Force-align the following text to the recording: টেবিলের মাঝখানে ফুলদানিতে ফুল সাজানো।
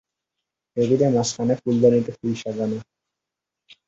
টেবিলের 0.77 1.11
মাঝখানে 1.15 1.53
ফুলদানিতে 1.61 2.11
ফুল 2.17 2.31
সাজানো। 2.41 2.77